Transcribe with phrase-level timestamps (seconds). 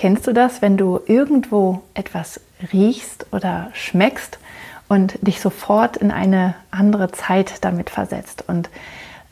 [0.00, 2.40] Kennst du das, wenn du irgendwo etwas
[2.72, 4.38] riechst oder schmeckst
[4.88, 8.42] und dich sofort in eine andere Zeit damit versetzt.
[8.46, 8.70] Und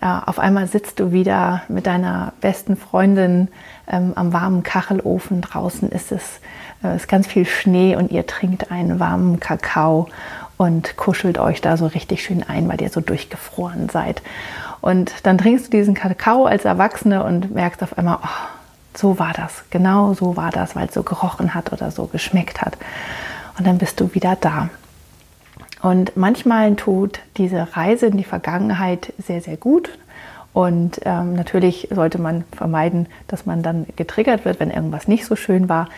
[0.02, 3.48] äh, auf einmal sitzt du wieder mit deiner besten Freundin
[3.90, 5.40] ähm, am warmen Kachelofen.
[5.40, 6.38] Draußen ist es
[6.84, 10.08] äh, ist ganz viel Schnee und ihr trinkt einen warmen Kakao
[10.58, 14.20] und kuschelt euch da so richtig schön ein, weil ihr so durchgefroren seid.
[14.82, 18.57] Und dann trinkst du diesen Kakao als Erwachsene und merkst auf einmal, oh,
[18.98, 22.60] so war das, genau so war das, weil es so gerochen hat oder so geschmeckt
[22.60, 22.76] hat.
[23.56, 24.70] Und dann bist du wieder da.
[25.82, 29.96] Und manchmal tut diese Reise in die Vergangenheit sehr, sehr gut.
[30.52, 35.36] Und ähm, natürlich sollte man vermeiden, dass man dann getriggert wird, wenn irgendwas nicht so
[35.36, 35.88] schön war.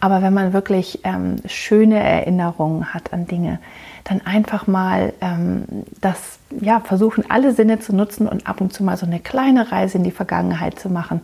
[0.00, 3.58] Aber wenn man wirklich ähm, schöne Erinnerungen hat an Dinge,
[4.04, 5.64] dann einfach mal ähm,
[6.00, 9.70] das, ja, versuchen, alle Sinne zu nutzen und ab und zu mal so eine kleine
[9.70, 11.20] Reise in die Vergangenheit zu machen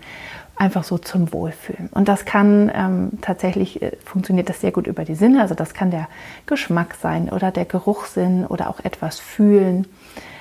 [0.57, 1.89] einfach so zum Wohlfühlen.
[1.93, 5.43] Und das kann ähm, tatsächlich, äh, funktioniert das sehr gut über die Sinne.
[5.43, 6.09] Also das kann der
[6.47, 9.87] Geschmack sein oder der Geruchssinn oder auch etwas fühlen,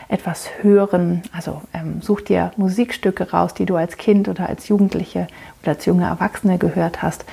[0.08, 1.24] etwas hören.
[1.34, 5.28] Also ähm, such dir Musikstücke raus, die du als Kind oder als Jugendliche
[5.62, 7.26] oder als junge Erwachsene gehört hast.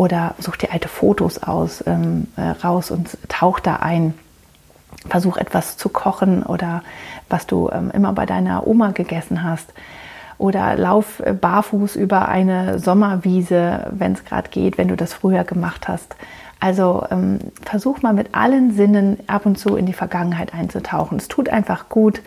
[0.00, 4.14] Oder such dir alte Fotos aus, ähm, äh, raus und tauch da ein.
[5.06, 6.82] Versuch etwas zu kochen oder
[7.28, 9.74] was du ähm, immer bei deiner Oma gegessen hast
[10.38, 15.44] oder lauf äh, barfuß über eine Sommerwiese, wenn es gerade geht, wenn du das früher
[15.44, 16.16] gemacht hast.
[16.60, 21.18] Also ähm, versuch mal mit allen Sinnen ab und zu in die Vergangenheit einzutauchen.
[21.18, 22.22] Es tut einfach gut,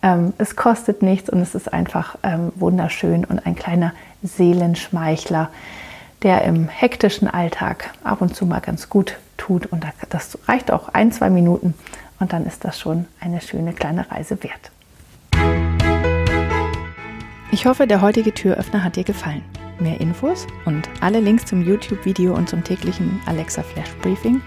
[0.00, 5.50] ähm, es kostet nichts und es ist einfach ähm, wunderschön und ein kleiner Seelenschmeichler,
[6.22, 9.66] der im hektischen Alltag ab und zu mal ganz gut tut.
[9.66, 11.74] Und das reicht auch ein, zwei Minuten
[12.18, 14.72] und dann ist das schon eine schöne kleine Reise wert.
[17.52, 19.44] Ich hoffe, der heutige Türöffner hat dir gefallen.
[19.78, 24.40] Mehr Infos und alle Links zum YouTube-Video und zum täglichen Alexa Flash Briefing